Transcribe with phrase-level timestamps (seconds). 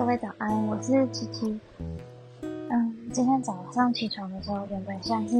[0.00, 1.60] 各位早安，我是七七。
[2.40, 5.36] 嗯，今天早上起床的时候，原本像是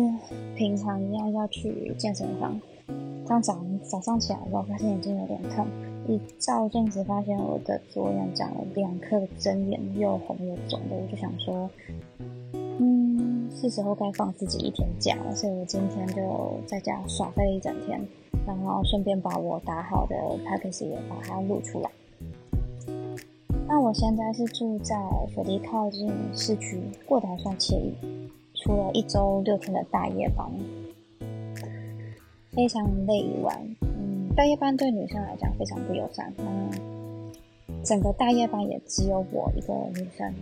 [0.54, 2.60] 平常一样要去健身房。
[3.26, 5.66] 但早早上起来的时候，发现眼睛有点痛，
[6.06, 10.94] 一照镜子发现我的左眼长了两颗针眼，又红又肿的。
[10.94, 11.70] 我就想说，
[12.52, 17.98] 嗯，是时候该放自己一天假了，所以我今天就在家耍废了一整天，
[18.46, 20.14] 然后顺便把我打好的
[20.44, 21.90] p a c k a g e 也把它录出来。
[23.72, 24.96] 那我现在是住在
[25.32, 27.94] 雪梨靠近市区，过得还算惬意。
[28.52, 30.44] 除了一周六天的大夜班，
[32.50, 36.32] 非常累以外，嗯，大夜班对女生来讲非常不友善。
[36.36, 36.44] 那
[37.84, 40.34] 整个大夜班也只有我一个女生，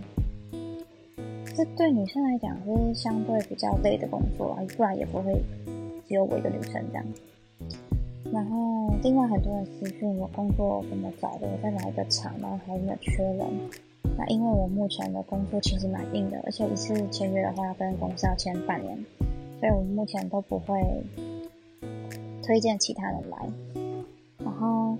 [1.54, 5.34] 这对女生来讲是相对比较累的工作啊，不然也不会
[6.08, 7.04] 只有我一个女生这样。
[8.30, 13.46] 然后，另外很多人私讯我工作怎么找的，我在哪一个厂，然后还有没有缺人。
[14.18, 18.98] 那因为我目前的工作其实蛮硬的，而且一次签约的话要跟公司要签半年，
[19.58, 21.02] 所以我目前都不会
[22.42, 23.48] 推荐其他人来。
[24.44, 24.96] 然后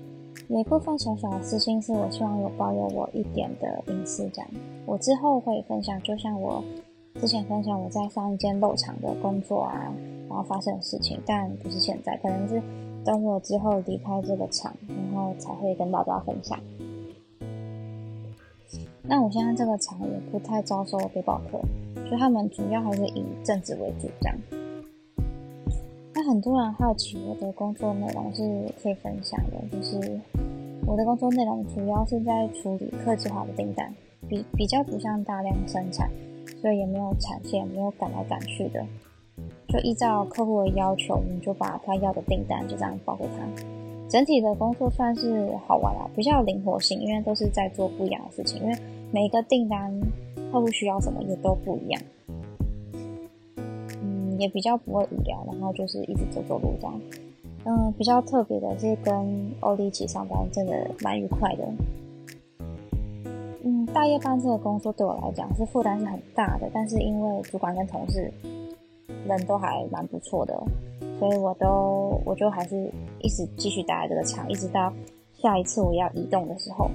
[0.49, 4.49] 有一部分小小的私心是我希望有保有我一点的隐私感，
[4.87, 6.65] 我之后会分享，就像我
[7.21, 9.93] 之前分享我在上一间肉厂的工作啊，
[10.29, 12.63] 然后发生的事情，但不是现在，可能是。
[13.09, 16.61] 等我之后离开这个厂，然后才会跟大家分享。
[19.03, 21.59] 那我现在这个厂也不太招收背包客，
[22.07, 24.37] 所以他们主要还是以正职为主这样。
[26.13, 28.43] 那很多人好奇我的工作内容是
[28.83, 30.21] 可以分享的，就是
[30.87, 33.91] 我的工作内容主要是在处理客制化的订单，
[34.29, 36.11] 比比较不像大量生产，
[36.61, 38.85] 所以也没有产线，没有赶来赶去的。
[39.69, 43.47] 就依照客户的要求，我们就把他要的订单就这样报给他。
[44.09, 48.63] 整体的工作算是好玩啦，比较灵活性，因为都是在做不一样的事情。
[48.63, 48.75] 因为
[49.11, 49.93] 每一个订单
[50.51, 52.03] 客户需要什么也都不一样，
[54.03, 57.01] 嗯，也比较不会无聊，然后就是一直走走路这样。
[57.67, 61.69] 嗯，比较特别的是跟欧弟一起上班，真的蛮愉快的。
[63.63, 68.33] 嗯，大夜班这个工作对我来讲是负担是很大的，但是因为主管跟同事。
[69.27, 70.55] 人都还蛮不错的，
[71.19, 72.77] 所以我都我就还是
[73.21, 74.93] 一直继续待在这个厂，一直到
[75.35, 76.91] 下一次我要移动的时候。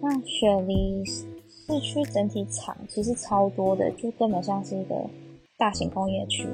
[0.00, 4.96] 那雪梨市区整体厂其实超多的，就根本像是一个
[5.56, 6.48] 大型工业区。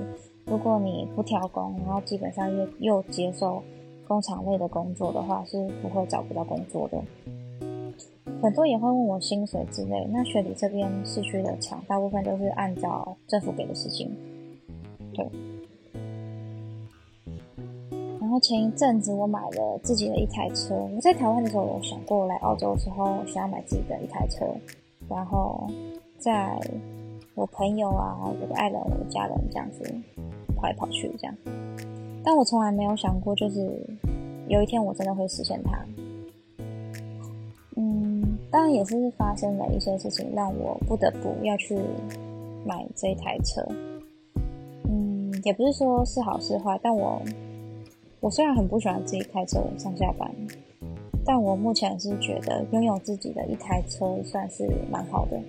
[0.44, 3.62] 如果你不挑工，然后基本上又又接受
[4.06, 7.02] 工厂类的工作的话，是不会找不到工作的。
[8.42, 10.06] 很多也会问我薪水之类。
[10.10, 14.10] 那雪梨这边市区的厂，大部分都是按照政府给的时薪。
[18.20, 20.74] 然后前一阵子我买了自己的一台车。
[20.74, 24.44] 我在台湾的时候有想过，来澳洲的时候想要买自己的一台车，
[25.08, 25.66] 然后
[26.18, 26.60] 在
[27.34, 29.82] 我朋友啊、我的爱人、我的家人这样子
[30.56, 31.34] 跑来跑去这样。
[32.22, 33.64] 但我从来没有想过，就是
[34.48, 35.78] 有一天我真的会实现它。
[37.76, 41.78] 嗯，当然也是发生了一些事情，让我不得不要去
[42.66, 43.66] 买这台车。
[45.48, 47.22] 也不是说是好是坏，但我
[48.20, 50.30] 我虽然很不喜欢自己开车上下班，
[51.24, 55.40] 但我目前是觉得拥有自己的一台车算是蛮好的。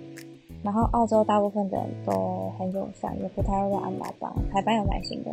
[0.62, 5.30] 然后澳洲大部分的人都很友善，也不太会按喇叭，还蛮有耐心的。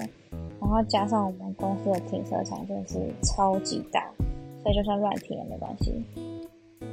[0.60, 4.06] 然后加上我们公司的停车场真的是超级大，
[4.64, 5.94] 所以就算乱停也没关系。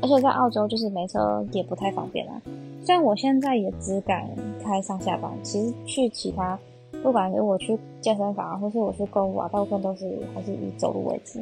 [0.00, 2.40] 而且在澳洲就是没车也不太方便啊。
[2.84, 4.30] 虽然我现在也只敢
[4.62, 6.56] 开上下班，其实去其他。
[7.04, 11.38] 不管是我去健身房，或是我去购物啊，大部分都是还是以走路为主。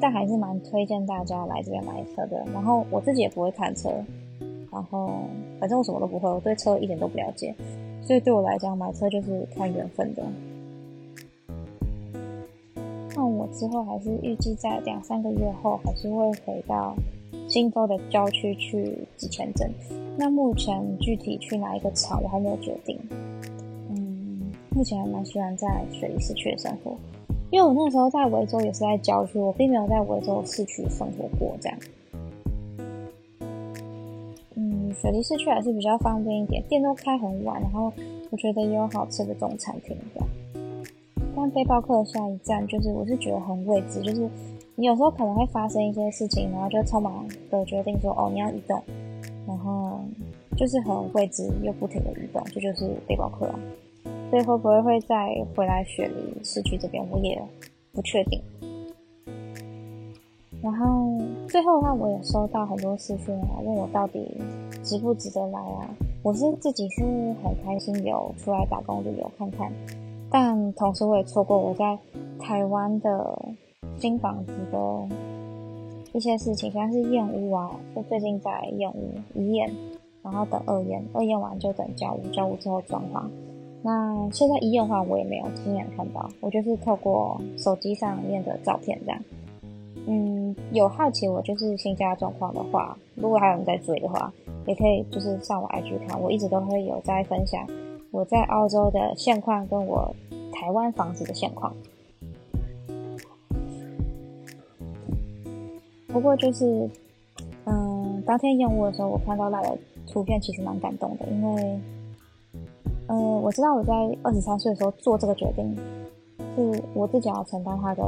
[0.00, 2.42] 但还是蛮推荐大家来这边买车的。
[2.50, 3.90] 然后我自己也不会看车，
[4.72, 5.10] 然后
[5.60, 7.54] 反正我什么都不会，我对车一点都不了解，
[8.00, 10.22] 所以对我来讲买车就是看缘分的。
[13.14, 16.96] 那我之后还是预计在两三个月后，还是会回到
[17.48, 19.70] 新州的郊区去集签证。
[20.16, 22.98] 那目前具体去哪一个厂，我还没有决定。
[24.76, 26.94] 目前还蛮喜欢在雪梨市区的生活，
[27.50, 31.78] 因为我那时候在维州也是在郊区，我并没有在维州市区生活过这样。
[34.54, 37.90] 嗯，雪梨市区还是比较方便一点，店都开很晚，然后
[38.30, 40.28] 我觉得也有好吃的中餐厅这样。
[41.34, 44.28] 但背包客的下一站就是，我是觉得很未知，就是
[44.74, 48.78] 你有时候可能会发生一些事情，然后就匆忙的决定说哦你要移动，
[49.48, 50.00] 然后
[50.54, 53.58] 就是很未知又不停的移动，这就是背包客啊。
[54.30, 57.40] 所以会不会会再回来雪梨市区这边，我也
[57.92, 58.42] 不确定。
[60.62, 61.18] 然后
[61.48, 64.36] 最后的话，我也收到很多私讯啊，问我到底
[64.82, 65.88] 值不值得来啊？
[66.22, 67.04] 我是自己是
[67.42, 69.70] 很开心有出来打工旅游看看，
[70.28, 71.96] 但同时我也错过我在
[72.40, 73.38] 台湾的
[73.96, 75.08] 新房子的
[76.12, 79.70] 一些事情，像是验屋啊，就最近在验屋一验，
[80.22, 83.22] 然后等二验，二验完就等交屋，交屋之后装潢。
[83.86, 89.22] 那现在一验的话，我也没有亲眼看到，我就是透过手机上面的照片这样。
[90.08, 94.32] 嗯，有好奇我就是新家状况的话，如果还有人在追的话，
[94.66, 97.64] 也可以就是上我 IG 看，我一直都会有在分享
[98.10, 100.12] 我在澳洲的现况跟我
[100.52, 101.72] 台湾房子的现况。
[106.08, 106.90] 不过就是，
[107.66, 109.78] 嗯，当天验屋的时候，我看到那个
[110.08, 111.78] 图片，其实蛮感动的，因为，
[113.08, 113.92] 嗯，我知道我在
[114.22, 115.76] 二十三岁的时候做这个决定，
[116.56, 118.02] 是我自己要承担它的。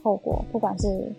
[0.00, 1.12] 后果，不管是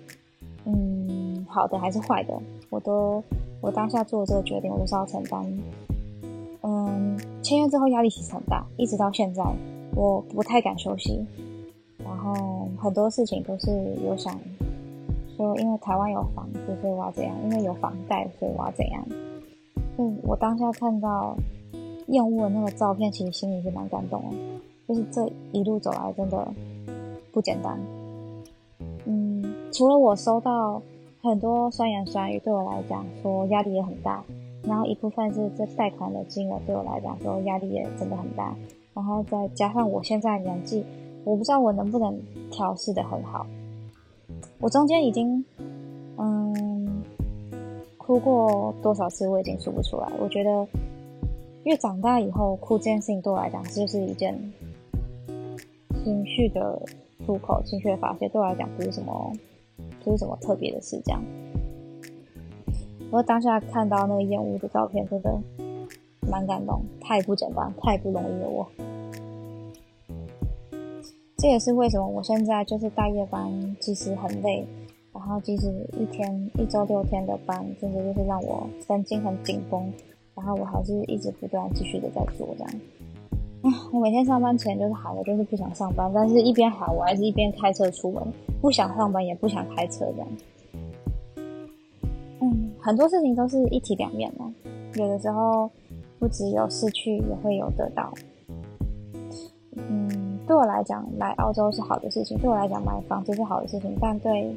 [0.65, 2.33] 嗯好的还是坏的，
[2.69, 3.21] 我都
[3.59, 5.45] 我当下做这个决定，我都是要承担。
[6.63, 9.43] 嗯，签约之后压力其实很大，一直到现在，
[9.95, 11.23] 我不太敢休息。
[12.03, 13.69] 然后很多事情都是
[14.03, 14.33] 有想
[15.35, 17.35] 说，因为台湾有房子，所以我要怎样？
[17.43, 19.05] 因为有房贷，所以我要怎样？
[19.97, 21.35] 嗯，我当下看到
[22.09, 24.27] 厌恶的那个照片，其实心里是蛮感动的。
[24.87, 26.47] 就是这一路走来，真的
[27.31, 27.79] 不简单。
[29.05, 30.81] 嗯，除了我收到
[31.21, 34.23] 很多酸言酸语，对我来讲说压力也很大。
[34.63, 38.53] 然后一部分是这贷款的金额对我来讲说压力也真的很大。
[38.93, 40.83] 然后再加上我现在年纪，
[41.23, 42.19] 我不知道我能不能
[42.51, 43.45] 调试的很好。
[44.59, 45.43] 我中间已经
[46.17, 47.03] 嗯
[47.97, 50.11] 哭过多少次，我已经数不出来。
[50.19, 50.67] 我觉得
[51.63, 54.39] 越长大以后，哭这件事情对我来讲就是一件
[56.03, 56.81] 情绪的。
[57.25, 59.31] 出口情绪的发泄对我来讲不是什么，
[60.03, 60.99] 不是什么特别的事。
[61.05, 61.21] 这样，
[63.11, 65.37] 我当下看到那个烟雾的照片，真的
[66.21, 68.49] 蛮感动，太不简单，太不容易了。
[68.49, 68.67] 我，
[71.37, 74.65] 这也是为什么我现在就是大夜班，即使很累，
[75.13, 75.69] 然后即使
[75.99, 79.93] 一天一周六天的班，真的就是让我神经很紧绷，
[80.39, 82.71] 然后我还是一直不断继续的在做这样。
[83.61, 88.23] 啊，我每天上班前就是喊，我就是不想上班，但是一边喊，我还是一边开车出门，
[88.61, 90.27] 不想上班也不想开车这样。
[92.39, 95.69] 嗯，很多事情都是一体两面的，有的时候
[96.19, 98.13] 不只有失去，也会有得到。
[99.75, 104.55] 嗯，对我来讲，来澳洲是好的事情；对我来讲，买房子是好的事情，但对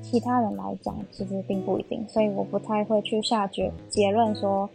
[0.00, 2.02] 其他人来讲，其实并不一定。
[2.08, 4.66] 所以我不太会去下决结论说。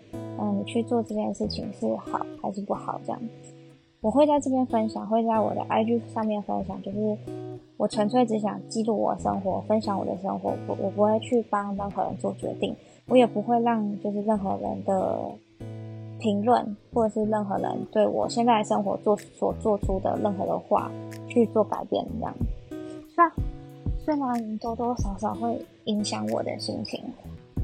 [0.42, 3.00] 嗯，去做这件事情是好还是不好？
[3.06, 3.22] 这样，
[4.02, 7.18] 我会在这边分享，会在我的 IG 上面分享，就是
[7.78, 12.74] 我纯粹只想记录我生活，分享我的生活，我我不会去帮任何人做决定，
[13.08, 15.20] 我也不会让就是任何人的
[16.20, 20.92] 评论或者是任何人对我现在生活做所做出的任何的话
[21.28, 22.36] 去做改变，这样。
[23.16, 23.32] 虽然
[24.06, 27.04] 虽然多多少少会影响我的心情，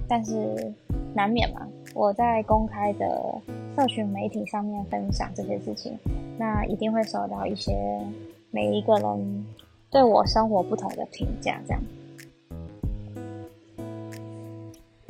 [0.08, 0.74] 但是
[1.16, 1.66] 难免嘛。
[1.94, 3.42] 我在公开的
[3.76, 5.98] 社群媒体上面分享这些事情，
[6.38, 7.74] 那一定会收到一些
[8.52, 9.46] 每一个人
[9.90, 11.82] 对我生活不同的评价，这样。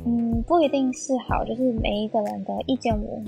[0.04, 3.20] 嗯，不一定是好，就是每一个人的意见，我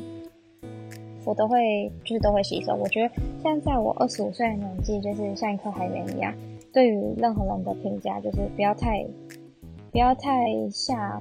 [1.24, 2.76] 我都会就是都会吸收。
[2.76, 6.32] 我觉得现在我二十五岁的年纪，就是像一颗海绵一样，
[6.72, 9.04] 对于任何人的评价，就是不要太
[9.90, 11.20] 不要太下。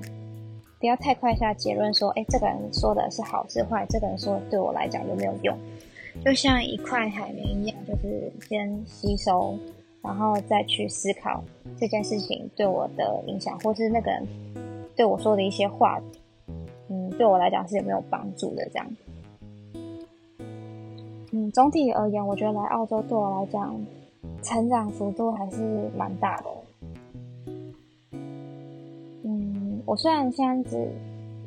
[0.79, 3.85] 不要太快下结论，说，哎，这个人说的是好是坏？
[3.89, 5.57] 这个人说对我来讲有没有用？
[6.23, 9.57] 就像一块海绵一样，就是先吸收，
[10.03, 11.43] 然后再去思考
[11.79, 14.27] 这件事情对我的影响，或是那个人
[14.95, 15.99] 对我说的一些话，
[16.89, 18.63] 嗯，对我来讲是有没有帮助的？
[18.71, 18.87] 这样，
[21.31, 23.79] 嗯，总体而言，我觉得来澳洲对我来讲，
[24.43, 26.45] 成长幅度还是蛮大的。
[29.87, 30.91] 我虽然现在只，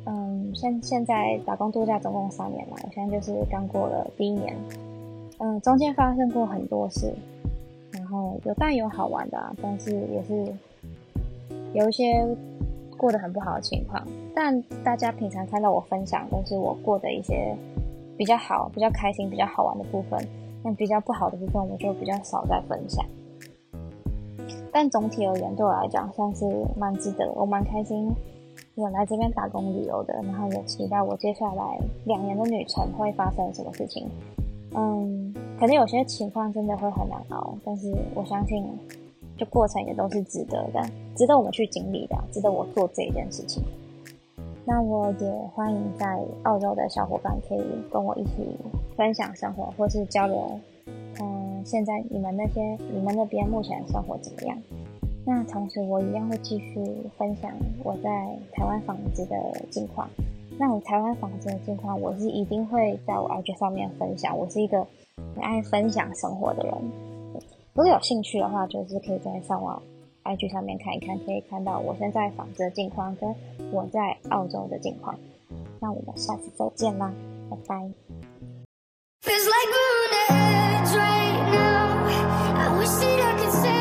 [0.05, 4.57] 嗯，现现在打工度假总共三年嘛，我现在就是刚过了第一年，
[5.37, 7.13] 嗯，中间发生过很多事，
[7.91, 10.51] 然后有但有好玩的，啊但是也是
[11.75, 12.27] 有一些
[12.97, 14.03] 过得很不好的情况。
[14.33, 17.55] 但大家平常看到我分享都是我过的一些
[18.17, 20.19] 比较好、比较开心、比较好玩的部分，
[20.63, 23.05] 那比较不好的部分我就比较少在分享。
[24.71, 26.45] 但总体而言，对我来讲算是
[26.77, 28.09] 蛮值得，我蛮开心，
[28.75, 34.07] 有来这边打工旅游的，然后也期待我接下来两年的旅程会发生什么事情。
[34.73, 38.65] 嗯，可能有些情况真的会很难熬，但是我相信
[39.37, 40.81] 就过程也都是值得的，
[41.15, 43.61] 值得我们去经历的，值得我做这一件事情。
[44.63, 48.55] 那我也欢迎在澳洲的小伙伴可以跟我一起
[48.95, 50.57] 分享生活，或是交流。
[51.65, 54.57] 现在你们那些你们那边目前生活怎么样？
[55.25, 56.83] 那同时我一样会继续
[57.17, 57.51] 分享
[57.83, 59.35] 我在台湾房子的
[59.69, 60.09] 近况。
[60.57, 64.37] 那我台湾房子的近况，我是一定会在我 IG 上面分享。
[64.37, 64.85] 我是一个
[65.35, 66.73] 很爱分享生活的人。
[67.73, 69.81] 如果有兴趣的话，就是可以在上网
[70.23, 73.33] IG 上面看一看，可以看到我现在房子的近况跟
[73.71, 75.17] 我在澳洲的近况。
[75.79, 77.13] 那我们下次再见啦，
[77.49, 77.91] 拜拜。
[80.93, 82.05] Right now.
[82.57, 83.80] I wish that I could say